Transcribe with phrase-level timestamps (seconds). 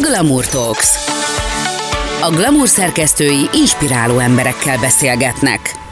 [0.00, 0.88] Glamour Talks.
[2.20, 5.83] A Glamour szerkesztői inspiráló emberekkel beszélgetnek.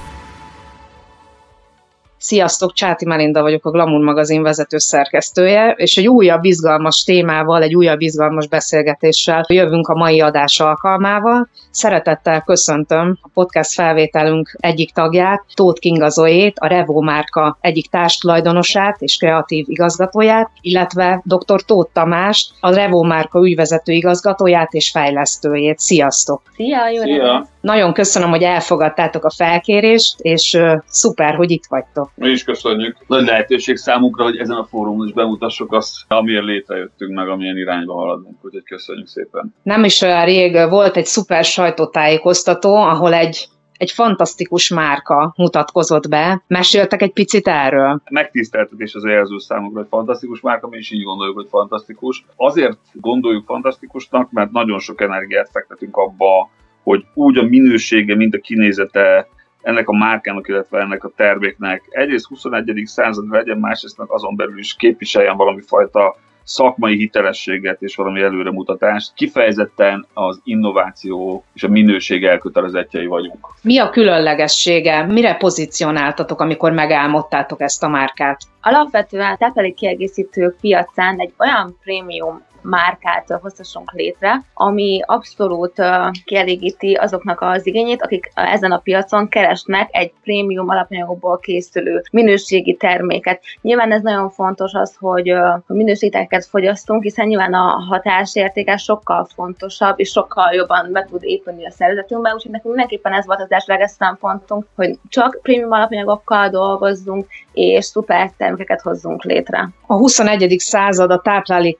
[2.22, 7.74] Sziasztok, Csáti Melinda vagyok, a Glamour magazin vezető szerkesztője, és egy újabb izgalmas témával, egy
[7.74, 11.48] újabb izgalmas beszélgetéssel jövünk a mai adás alkalmával.
[11.70, 19.00] Szeretettel köszöntöm a podcast felvételünk egyik tagját, Tóth Kinga Zoét, a Revo márka egyik társtulajdonosát
[19.00, 21.62] és kreatív igazgatóját, illetve dr.
[21.64, 25.78] Tóth Tamást, a Revo márka ügyvezető igazgatóját és fejlesztőjét.
[25.78, 26.42] Sziasztok!
[26.56, 27.51] Szia, jó Szia.
[27.62, 32.10] Nagyon köszönöm, hogy elfogadtátok a felkérést, és uh, szuper, hogy itt vagytok.
[32.14, 32.96] Mi is köszönjük.
[33.06, 37.94] Nagy lehetőség számunkra, hogy ezen a fórumon is bemutassuk azt, amiért létrejöttünk, meg amilyen irányba
[37.94, 38.44] haladunk.
[38.44, 39.54] Úgyhogy köszönjük szépen.
[39.62, 43.48] Nem is olyan rég volt egy szuper sajtótájékoztató, ahol egy
[43.82, 46.42] egy fantasztikus márka mutatkozott be.
[46.46, 48.02] Meséltek egy picit erről?
[48.10, 52.24] Megtiszteltetés az jelző számunkra, hogy fantasztikus márka, mi is így gondoljuk, hogy fantasztikus.
[52.36, 56.50] Azért gondoljuk fantasztikusnak, mert nagyon sok energiát fektetünk abba,
[56.82, 59.28] hogy úgy a minősége, mint a kinézete
[59.62, 62.82] ennek a márkának, illetve ennek a terméknek egyrészt 21.
[62.84, 69.14] század legyen, másrészt meg azon belül is képviseljen valami fajta szakmai hitelességet és valami előremutatást.
[69.14, 73.46] Kifejezetten az innováció és a minőség elkötelezettjei vagyunk.
[73.62, 75.06] Mi a különlegessége?
[75.06, 78.40] Mire pozícionáltatok, amikor megálmodtátok ezt a márkát?
[78.60, 85.82] Alapvetően táplálék kiegészítők piacán egy olyan prémium márkát hozhassunk létre, ami abszolút
[86.24, 93.42] kielégíti azoknak az igényét, akik ezen a piacon keresnek egy prémium alapanyagokból készülő minőségi terméket.
[93.60, 95.32] Nyilván ez nagyon fontos az, hogy
[95.66, 101.70] minőségeket fogyasztunk, hiszen nyilván a hatásértéke sokkal fontosabb, és sokkal jobban be tud épülni a
[101.70, 107.84] szervezetünkbe, úgyhogy nekünk mindenképpen ez volt az elsőleges szempontunk, hogy csak prémium alapanyagokkal dolgozzunk, és
[107.84, 109.68] szuper termékeket hozzunk létre.
[109.86, 110.54] A 21.
[110.58, 111.78] század a táplálék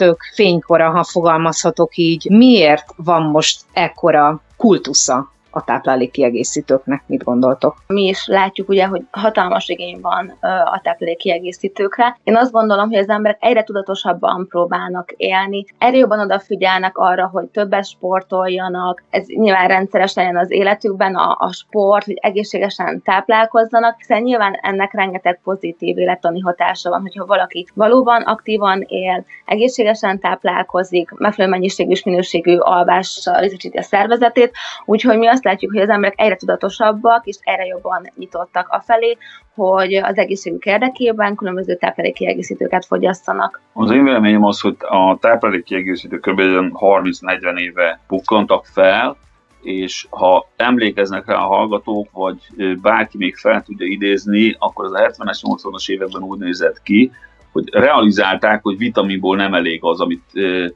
[0.00, 2.30] kiegészítők fénykora, ha fogalmazhatok így.
[2.30, 7.76] Miért van most ekkora kultusza a táplálék kiegészítőknek, mit gondoltok?
[7.86, 12.18] Mi is látjuk ugye, hogy hatalmas igény van a táplálék kiegészítőkre.
[12.24, 17.46] Én azt gondolom, hogy az emberek egyre tudatosabban próbálnak élni, egyre jobban odafigyelnek arra, hogy
[17.46, 24.22] többet sportoljanak, ez nyilván rendszeres legyen az életükben a, a sport, hogy egészségesen táplálkozzanak, hiszen
[24.22, 31.52] nyilván ennek rengeteg pozitív élettani hatása van, hogyha valaki valóban aktívan él, egészségesen táplálkozik, megfelelő
[31.52, 34.52] mennyiségű és minőségű alvással részesíti a szervezetét,
[34.84, 39.16] úgyhogy mi azt azt látjuk, hogy az emberek egyre tudatosabbak, és egyre jobban nyitottak afelé,
[39.54, 43.60] hogy az egészségük érdekében különböző táplálékkiegészítőket fogyasszanak.
[43.72, 46.40] Az én véleményem az, hogy a táplálékkiegészítők kb.
[46.40, 49.16] 30-40 éve bukkantak fel,
[49.62, 52.36] és ha emlékeznek rá a hallgatók, vagy
[52.82, 57.10] bárki még fel tudja idézni, akkor az a 70-es, 80-as években úgy nézett ki,
[57.52, 60.22] hogy realizálták, hogy vitaminból nem elég az, amit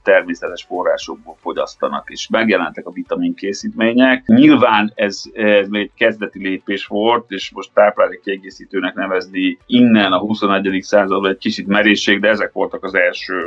[0.02, 4.26] természetes forrásokból fogyasztanak, és megjelentek a vitamin készítmények.
[4.26, 10.82] Nyilván ez, ez még kezdeti lépés volt, és most táplálékkiegészítőnek nevezni innen a 21.
[10.82, 13.42] században egy kicsit merészség, de ezek voltak az első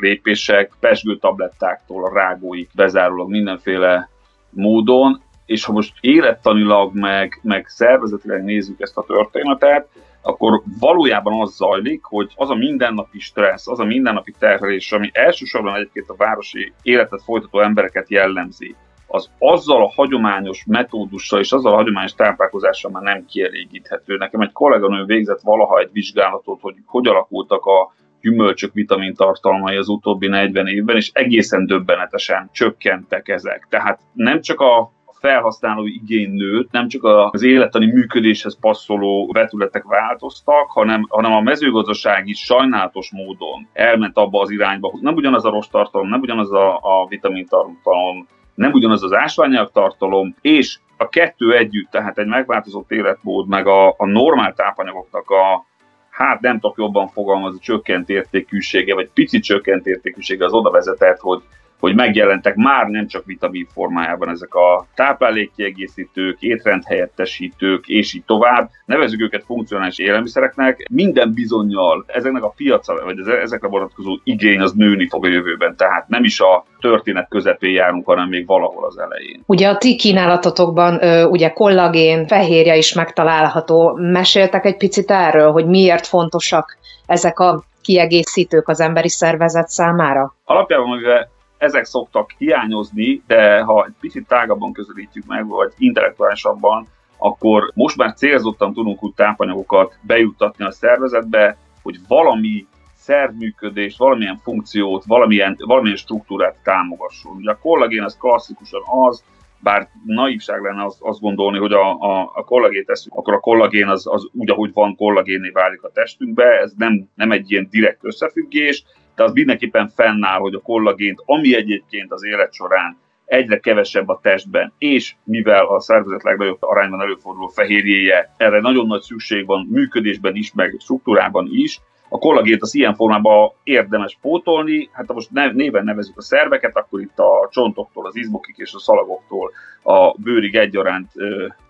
[0.00, 4.08] lépések, pesgő tablettáktól a rágóig bezárólag mindenféle
[4.50, 9.88] módon, és ha most élettanilag, meg, meg szervezetileg nézzük ezt a történetet,
[10.26, 15.74] akkor valójában az zajlik, hogy az a mindennapi stressz, az a mindennapi terhelés, ami elsősorban
[15.74, 18.74] egyébként a városi életet folytató embereket jellemzi,
[19.06, 24.16] az azzal a hagyományos metódussal és azzal a hagyományos táplálkozással már nem kielégíthető.
[24.16, 30.26] Nekem egy kolléganő végzett valaha egy vizsgálatot, hogy hogy alakultak a gyümölcsök vitamintartalmai az utóbbi
[30.26, 33.66] 40 évben, és egészen döbbenetesen csökkentek ezek.
[33.70, 34.92] Tehát nem csak a
[35.26, 42.28] felhasználói igény nőtt, nem csak az élettani működéshez passzoló vetületek változtak, hanem, hanem a mezőgazdaság
[42.28, 46.52] is sajnálatos módon elment abba az irányba, hogy nem ugyanaz a rossz tartalom, nem ugyanaz
[46.52, 52.90] a, a vitamintartalom, nem ugyanaz az ásványanyag tartalom, és a kettő együtt, tehát egy megváltozott
[52.90, 55.66] életmód, meg a, a normál tápanyagoknak a,
[56.10, 61.42] hát nem tudok jobban fogalmazni, csökkent értékűsége, vagy pici csökkent értékűsége az oda vezetett, hogy
[61.80, 68.70] hogy megjelentek már nem csak vitamin formájában ezek a táplálékkiegészítők, étrendhelyettesítők, és így tovább.
[68.84, 70.86] Nevezük őket funkcionális élelmiszereknek.
[70.90, 76.08] Minden bizonyal ezeknek a piaca, vagy ezekre vonatkozó igény az nőni fog a jövőben, tehát
[76.08, 79.42] nem is a történet közepén járunk, hanem még valahol az elején.
[79.46, 81.00] Ugye a ti kínálatotokban
[81.30, 83.98] ugye kollagén, fehérje is megtalálható.
[84.12, 90.34] Meséltek egy picit erről, hogy miért fontosak ezek a kiegészítők az emberi szervezet számára?
[90.44, 96.86] Alapjában, mivel ezek szoktak hiányozni, de ha egy picit tágabban közelítjük meg, vagy intellektuálisabban,
[97.18, 105.04] akkor most már célzottan tudunk úgy tápanyagokat bejuttatni a szervezetbe, hogy valami szervműködést, valamilyen funkciót,
[105.04, 107.36] valamilyen, valamilyen struktúrát támogasson.
[107.36, 109.24] Ugye a kollagén az klasszikusan az,
[109.58, 113.88] bár naivság lenne azt, azt gondolni, hogy a, a, a kollagét teszünk, akkor a kollagén
[113.88, 118.04] az, az úgy, ahogy van, kollagénné válik a testünkbe, ez nem, nem egy ilyen direkt
[118.04, 118.84] összefüggés,
[119.16, 124.18] de az mindenképpen fennáll, hogy a kollagént, ami egyébként az élet során egyre kevesebb a
[124.22, 130.34] testben, és mivel a szervezet legnagyobb arányban előforduló fehérjéje, erre nagyon nagy szükség van működésben
[130.34, 135.84] is, meg struktúrában is, a kollagént az ilyen formában érdemes pótolni, hát ha most néven
[135.84, 139.52] nevezük a szerveket, akkor itt a csontoktól, az izmokig és a szalagoktól
[139.82, 141.12] a bőrig egyaránt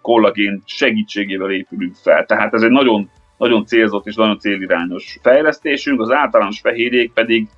[0.00, 2.26] kollagén segítségével épülünk fel.
[2.26, 7.48] Tehát ez egy nagyon, nagyon célzott és nagyon célirányos fejlesztésünk, az általános fehérjék pedig,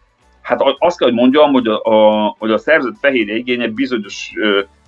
[0.42, 4.32] hát azt kell, hogy mondjam, hogy a, a, hogy a szervezet fehérje igénye bizonyos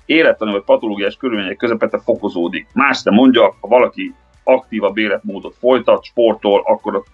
[0.07, 2.67] élettani vagy patológiás körülmények közepette fokozódik.
[2.73, 4.15] Más nem mondja, ha valaki
[4.45, 7.07] aktívabb életmódot folytat, sportol, akkor ott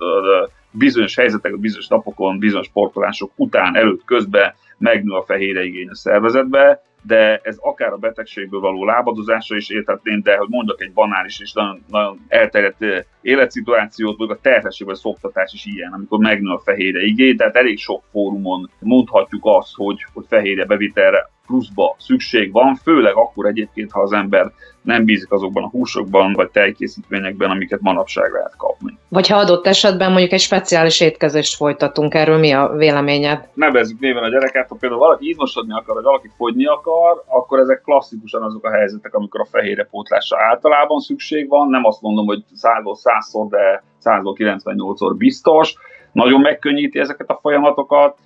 [0.70, 6.82] bizonyos helyzetek, bizonyos napokon, bizonyos sportolások után, előtt, közben megnő a fehérje igény a szervezetbe,
[7.06, 11.52] de ez akár a betegségből való lábadozásra is érthetném, de hogy mondok egy banális és
[11.52, 17.02] nagyon, nagyon elterjedt életszituációt, vagy a terhesség vagy szoktatás is ilyen, amikor megnő a fehérje
[17.02, 23.14] igény, tehát elég sok fórumon mondhatjuk azt, hogy, hogy fehérje bevitelre pluszba szükség van, főleg
[23.14, 24.52] akkor egyébként, ha az ember
[24.82, 28.99] nem bízik azokban a húsokban vagy tejkészítményekben, amiket manapság lehet kapni.
[29.16, 33.48] Vagy ha adott esetben mondjuk egy speciális étkezést folytatunk, erről mi a véleményed?
[33.54, 37.80] Nevezzük néven a gyereket, ha például valaki izmosodni akar, vagy valaki fogyni akar, akkor ezek
[37.80, 41.68] klasszikusan azok a helyzetek, amikor a fehérjepótlásra általában szükség van.
[41.68, 45.74] Nem azt mondom, hogy 100-ból 100-szor, de 100-ból 98-szor biztos.
[46.12, 48.18] Nagyon megkönnyíti ezeket a folyamatokat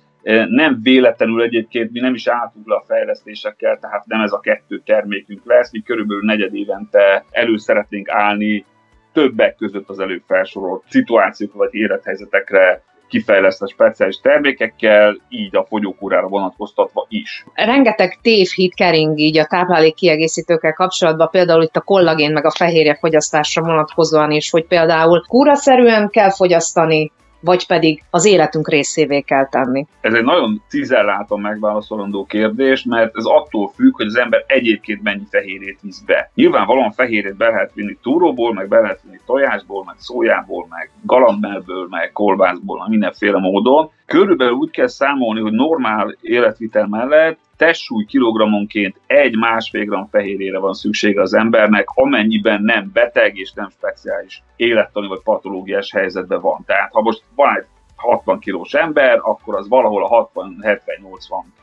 [0.47, 4.81] nem véletlenül egyébként mi nem is álltunk le a fejlesztésekkel, tehát nem ez a kettő
[4.85, 8.65] termékünk lesz, mi körülbelül negyed évente elő szeretnénk állni
[9.13, 17.05] többek között az előbb felsorolt szituációk vagy élethelyzetekre kifejlesztett speciális termékekkel, így a fogyókúrára vonatkoztatva
[17.09, 17.45] is.
[17.53, 22.97] Rengeteg tévhit kering így a táplálék kiegészítőkkel kapcsolatban, például itt a kollagén meg a fehérje
[22.99, 29.85] fogyasztásra vonatkozóan is, hogy például kúraszerűen kell fogyasztani, vagy pedig az életünk részévé kell tenni?
[30.01, 35.25] Ez egy nagyon cizelláton megválaszolandó kérdés, mert ez attól függ, hogy az ember egyébként mennyi
[35.29, 36.31] fehérjét visz be.
[36.35, 41.87] Nyilvánvalóan fehérjét be lehet vinni túróból, meg be lehet vinni tojásból, meg szójából, meg galambmelből,
[41.89, 43.91] meg kolbászból, mindenféle módon.
[44.05, 50.73] Körülbelül úgy kell számolni, hogy normál életvitel mellett testsúly kilogrammonként egy másfél gram fehérjére van
[50.73, 56.63] szüksége az embernek, amennyiben nem beteg és nem speciális élettani vagy patológiás helyzetben van.
[56.65, 57.65] Tehát ha most van egy
[57.95, 60.79] 60 kilós ember, akkor az valahol a 60-70-80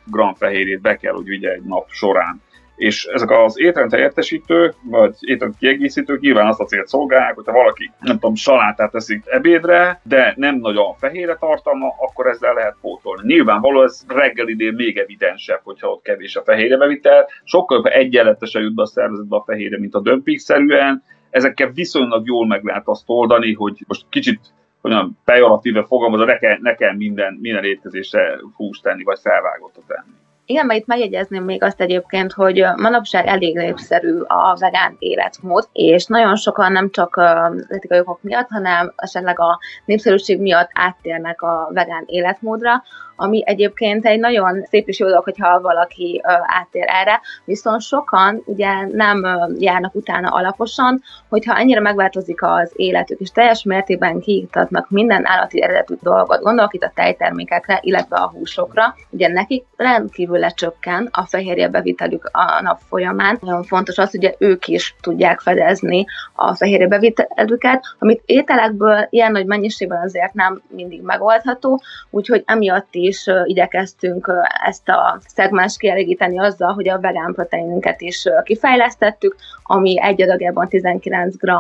[0.05, 2.43] gram fehérjét be kell, hogy vigye egy nap során
[2.79, 7.91] és ezek az étrend helyettesítők, vagy étrend kiegészítők nyilván azt a célt szolgálják, hogyha valaki,
[8.01, 13.23] nem tudom, salátát teszik ebédre, de nem nagyon fehérre tartalma, akkor ezzel lehet pótolni.
[13.35, 18.83] Nyilvánvaló ez reggelidén még evidensebb, hogyha ott kevés a fehérre bevitel, sokkal egyenletesen jut be
[18.83, 23.85] a szervezetbe a fehérre, mint a dömping-szerűen, ezekkel viszonylag jól meg lehet azt oldani, hogy
[23.87, 24.41] most kicsit
[24.83, 30.18] olyan pejoratíve fogalmazva, ne kell, ne kell minden, minden étkezésre húst tenni, vagy felvágottat tenni.
[30.51, 36.07] Igen, mert itt megjegyezném még azt egyébként, hogy manapság elég népszerű a vegán életmód, és
[36.07, 37.21] nagyon sokan nem csak
[37.69, 42.83] etikai okok miatt, hanem esetleg a népszerűség miatt áttérnek a vegán életmódra,
[43.21, 48.87] ami egyébként egy nagyon szép és jó dolog, hogyha valaki áttér erre, viszont sokan ugye
[48.93, 49.27] nem
[49.59, 55.95] járnak utána alaposan, hogyha ennyire megváltozik az életük, és teljes mértékben kiiktatnak minden állati eredetű
[56.03, 62.31] dolgot, gondolok itt a tejtermékekre, illetve a húsokra, ugye nekik rendkívül lecsökken a fehérje bevitelük
[62.33, 63.39] a nap folyamán.
[63.41, 66.05] Nagyon fontos az, hogy ők is tudják fedezni
[66.35, 73.08] a fehérje bevitelüket, amit ételekből ilyen nagy mennyiségben azért nem mindig megoldható, úgyhogy emiatt is
[73.09, 74.33] is igyekeztünk
[74.67, 81.37] ezt a szegmens kielégíteni azzal, hogy a vegán proteinünket is kifejlesztettük, ami egy adagjában 19
[81.37, 81.51] g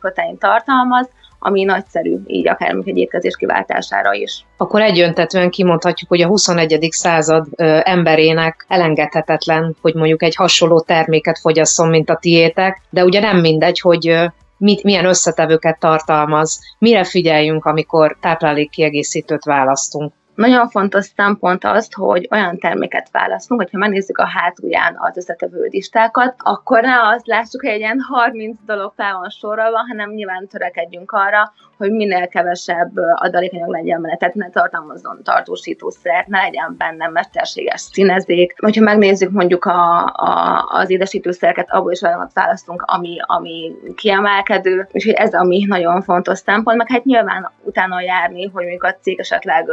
[0.00, 1.08] protein tartalmaz,
[1.42, 4.44] ami nagyszerű, így akár egy étkezés kiváltására is.
[4.56, 6.88] Akkor egyöntetően kimondhatjuk, hogy a 21.
[6.90, 7.46] század
[7.82, 13.80] emberének elengedhetetlen, hogy mondjuk egy hasonló terméket fogyasszon, mint a tiétek, de ugye nem mindegy,
[13.80, 22.28] hogy mit, milyen összetevőket tartalmaz, mire figyeljünk, amikor táplálékkiegészítőt választunk Nagyon fontos szempont az, hogy
[22.30, 27.70] olyan terméket választunk, hogyha megnézzük a hátulján az összetevő listákat, akkor ne azt lássuk, hogy
[27.70, 33.68] egy ilyen 30 dolog fel van sorolva, hanem nyilván törekedjünk arra, hogy minél kevesebb adalékanyag
[33.68, 38.54] legyen benne, tehát ne tartalmazzon tartósítószert, ne legyen benne mesterséges színezék.
[38.60, 45.06] Hogyha megnézzük mondjuk a, a, az édesítőszereket, abból is olyanokat választunk, ami, ami kiemelkedő, és
[45.06, 49.66] ez ami nagyon fontos szempont, meg hát nyilván utána járni, hogy mondjuk a cég esetleg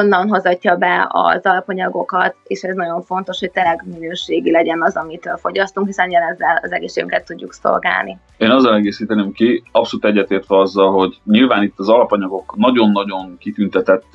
[0.00, 5.30] honnan hozatja be az alapanyagokat, és ez nagyon fontos, hogy tényleg minőségi legyen az, amit
[5.36, 8.18] fogyasztunk, hiszen ezzel az egészségünket tudjuk szolgálni.
[8.36, 14.08] Én azzal egészíteném ki, abszolút egyetértve azzal, hogy nyilván itt az alapanyagok nagyon-nagyon kitüntetett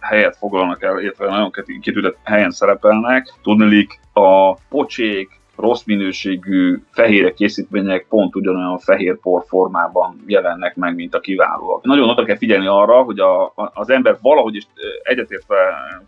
[0.00, 3.34] helyet foglalnak el, illetve nagyon kitüntetett helyen szerepelnek.
[3.42, 11.14] Tudnilik a pocsék, rossz minőségű fehérek készítmények pont ugyanolyan fehér por formában jelennek meg, mint
[11.14, 11.84] a kiválóak.
[11.84, 14.66] Nagyon oda kell figyelni arra, hogy a, az ember valahogy is
[15.02, 15.56] egyetértve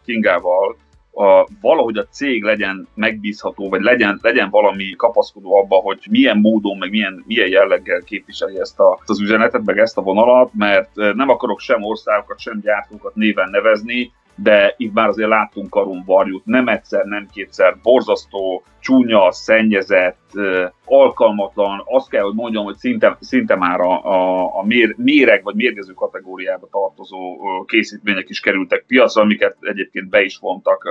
[0.04, 0.76] Kingával
[1.12, 6.78] a, valahogy a cég legyen megbízható, vagy legyen, legyen valami kapaszkodó abba, hogy milyen módon,
[6.78, 11.28] meg milyen, milyen jelleggel képviseli ezt a, az üzenetet, meg ezt a vonalat, mert nem
[11.28, 16.68] akarok sem országokat, sem gyártókat néven nevezni, de itt már azért láttunk karon varjút, nem
[16.68, 20.30] egyszer, nem kétszer, borzasztó, csúnya, szennyezett,
[20.84, 25.54] alkalmatlan, azt kell, hogy mondjam, hogy szinte, szinte már a, a, a mér, méreg vagy
[25.54, 30.84] mérgező kategóriába tartozó készítmények is kerültek piacra, amiket egyébként be is vontak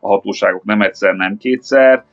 [0.00, 2.04] a hatóságok nem egyszer, nem kétszer.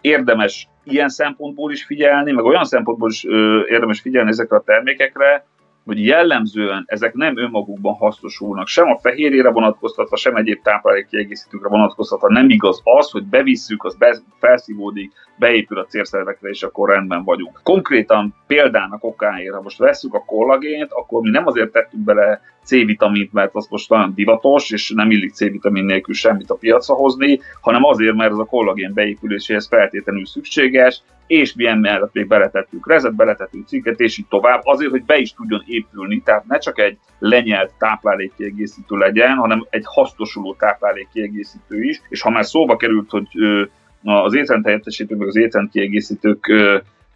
[0.00, 3.24] Érdemes ilyen szempontból is figyelni, meg olyan szempontból is
[3.68, 5.46] érdemes figyelni ezekre a termékekre,
[5.86, 12.28] hogy jellemzően ezek nem önmagukban hasznosulnak, sem a fehérjére vonatkoztatva, sem egyéb táplálékkiegészítőkre vonatkoztatva.
[12.28, 17.60] Nem igaz az, hogy bevisszük, az be, felszívódik, beépül a célszervekre, és akkor rendben vagyunk.
[17.62, 23.32] Konkrétan példának okáért, ha most veszük a kollagént, akkor mi nem azért tettünk bele C-vitamint,
[23.32, 27.84] mert az most nagyon divatos, és nem illik C-vitamin nélkül semmit a piacra hozni, hanem
[27.84, 33.66] azért, mert ez a kollagén beépüléséhez feltétlenül szükséges, és milyen mellett még beletettünk rezet, beletettünk
[33.66, 37.72] cinket, és így tovább, azért, hogy be is tudjon épülni, tehát ne csak egy lenyelt
[37.78, 43.26] táplálékkiegészítő legyen, hanem egy hasznosuló táplálékkiegészítő is, és ha már szóba került, hogy
[44.04, 46.52] az étrendhelyettesítők, meg az étrendkiegészítők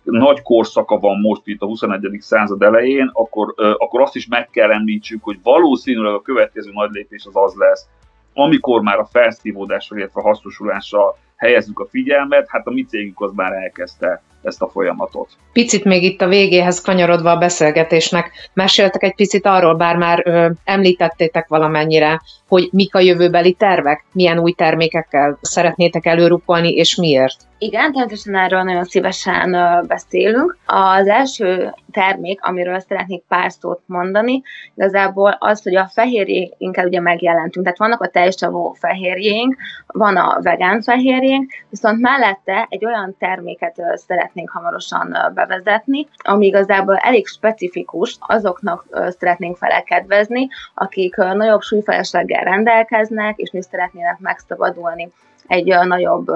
[0.03, 2.17] nagy korszaka van most itt a 21.
[2.21, 7.25] század elején, akkor, akkor azt is meg kell említsük, hogy valószínűleg a következő nagy lépés
[7.25, 7.87] az az lesz,
[8.35, 13.33] amikor már a felszívódásra, illetve a hasznosulásra helyezzük a figyelmet, hát a mi cégünk az
[13.35, 15.29] már elkezdte ezt a folyamatot.
[15.53, 20.51] Picit még itt a végéhez kanyarodva a beszélgetésnek, meséltek egy picit arról, bár már ö,
[20.65, 27.49] említettétek valamennyire, hogy mik a jövőbeli tervek, milyen új termékekkel szeretnétek előrupolni, és miért?
[27.63, 29.51] Igen, természetesen erről nagyon szívesen
[29.87, 30.57] beszélünk.
[30.67, 34.43] Az első termék, amiről szeretnék pár szót mondani,
[34.75, 37.65] igazából az, hogy a fehérjénkkel ugye megjelentünk.
[37.65, 44.51] Tehát vannak a teljesavó fehérjénk, van a vegán fehérjénk, viszont mellette egy olyan terméket szeretnénk
[44.51, 48.85] hamarosan bevezetni, ami igazából elég specifikus, azoknak
[49.19, 55.13] szeretnénk felekedvezni, akik nagyobb súlyfelesleggel rendelkeznek, és mi szeretnének megszabadulni
[55.47, 56.27] egy nagyobb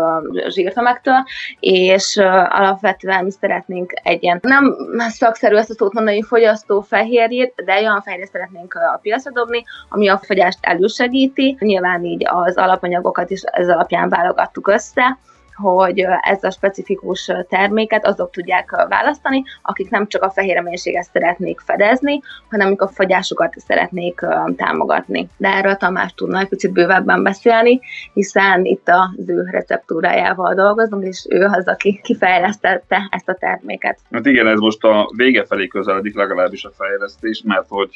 [0.48, 1.24] zsírtömegtől,
[1.60, 2.16] és
[2.48, 8.02] alapvetően mi szeretnénk egy ilyen, nem szakszerű ezt a szót mondani, fogyasztó fehérjét, de olyan
[8.02, 11.56] fehérjét szeretnénk a piacra dobni, ami a fogyást elősegíti.
[11.60, 15.18] Nyilván így az alapanyagokat is ez alapján válogattuk össze,
[15.54, 21.60] hogy ez a specifikus terméket azok tudják választani, akik nem csak a fehér reménységet szeretnék
[21.60, 22.20] fedezni,
[22.50, 24.20] hanem amik a fagyásukat szeretnék
[24.56, 25.28] támogatni.
[25.36, 27.80] De erről Tamás tudna egy picit bővebben beszélni,
[28.12, 33.98] hiszen itt az ő receptúrájával dolgozunk, és ő az, aki kifejlesztette ezt a terméket.
[34.12, 37.94] Hát igen, ez most a vége felé közeledik legalábbis a fejlesztés, mert hogy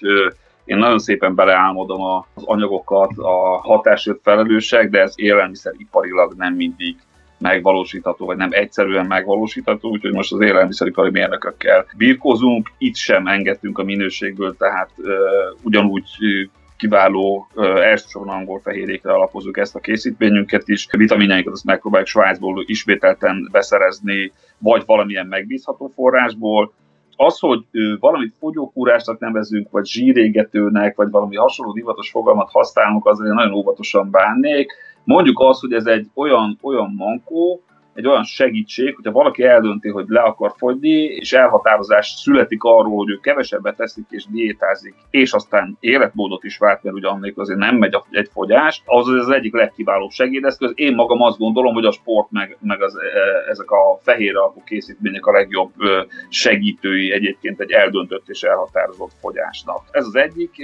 [0.64, 6.96] én nagyon szépen beleálmodom az anyagokat, a hatásért felelősek, de ez élelmiszeriparilag nem mindig
[7.38, 13.84] megvalósítható, vagy nem egyszerűen megvalósítható, úgyhogy most az élelmiszeripari mérnökökkel birkozunk, itt sem engedtünk a
[13.84, 15.06] minőségből, tehát uh,
[15.62, 16.04] ugyanúgy
[16.76, 20.86] kiváló, uh, elsősorban angol fehérjékre alapozunk ezt a készítményünket is.
[20.96, 26.72] Vitaminjainkat azt megpróbáljuk Svájcból ismételten beszerezni, vagy valamilyen megbízható forrásból.
[27.16, 33.34] Az, hogy uh, valamit fogyókúrásnak nevezünk, vagy zsírégetőnek, vagy valami hasonló divatos fogalmat használunk, azért
[33.34, 34.72] nagyon óvatosan bánnék
[35.08, 37.60] Mondjuk azt, hogy ez egy olyan, olyan mankó,
[37.98, 43.10] egy olyan segítség, hogyha valaki eldönti, hogy le akar fogyni, és elhatározás születik arról, hogy
[43.10, 47.76] ő kevesebbet teszik és diétázik, és aztán életmódot is vált, mert ugye annak azért nem
[47.76, 50.72] megy egy fogyás, az az egyik legkiválóbb segédeszköz.
[50.74, 54.62] Én magam azt gondolom, hogy a sport meg, meg az, e, ezek a fehér alapú
[54.64, 55.72] készítmények a legjobb
[56.28, 59.82] segítői egyébként egy eldöntött és elhatározott fogyásnak.
[59.90, 60.56] Ez az egyik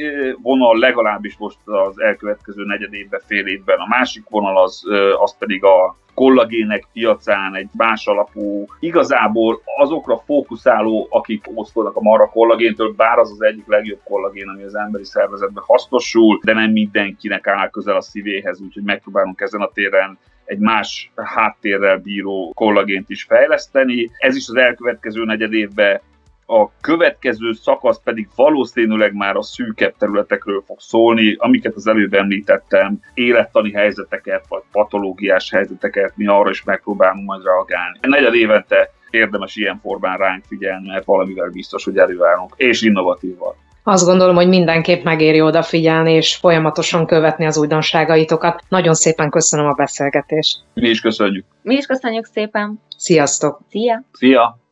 [0.43, 3.79] vonal legalábbis most az elkövetkező negyed évben, fél évben.
[3.79, 4.83] A másik vonal az,
[5.19, 12.27] az pedig a kollagének piacán egy más alapú, igazából azokra fókuszáló, akik ószkodnak a marra
[12.29, 17.47] kollagéntől, bár az az egyik legjobb kollagén, ami az emberi szervezetben hasznosul, de nem mindenkinek
[17.47, 23.23] áll közel a szívéhez, úgyhogy megpróbálunk ezen a téren egy más háttérrel bíró kollagént is
[23.23, 24.11] fejleszteni.
[24.19, 26.01] Ez is az elkövetkező negyed évben
[26.47, 32.99] a következő szakasz pedig valószínűleg már a szűkebb területekről fog szólni, amiket az előbb említettem,
[33.15, 37.99] élettani helyzeteket, vagy patológiás helyzeteket, mi arra is megpróbálunk majd reagálni.
[38.01, 43.57] Negyed évente érdemes ilyen formán ránk figyelni, mert valamivel biztos, hogy előállunk, és innovatívval.
[43.87, 48.63] Azt gondolom, hogy mindenképp megéri odafigyelni, és folyamatosan követni az újdonságaitokat.
[48.69, 50.59] Nagyon szépen köszönöm a beszélgetést.
[50.75, 51.45] Mi is köszönjük.
[51.63, 52.81] Mi is köszönjük szépen.
[52.97, 53.61] Sziasztok!
[53.69, 54.03] Szia!
[54.13, 54.64] Szia!